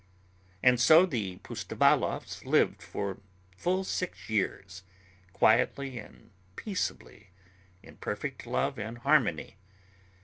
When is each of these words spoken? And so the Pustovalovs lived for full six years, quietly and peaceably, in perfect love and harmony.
And 0.63 0.79
so 0.79 1.05
the 1.05 1.37
Pustovalovs 1.43 2.43
lived 2.43 2.81
for 2.81 3.19
full 3.55 3.83
six 3.83 4.31
years, 4.31 4.81
quietly 5.31 5.99
and 5.99 6.31
peaceably, 6.55 7.29
in 7.83 7.97
perfect 7.97 8.47
love 8.47 8.79
and 8.79 8.97
harmony. 8.97 9.57